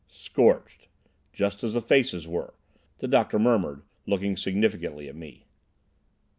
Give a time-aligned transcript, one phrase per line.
[0.09, 2.55] "Scorched—just as the faces were,"
[2.97, 5.45] the doctor murmured, looking significantly at me.